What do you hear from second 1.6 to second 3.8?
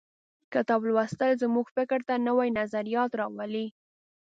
فکر ته نوي نظریات راولي.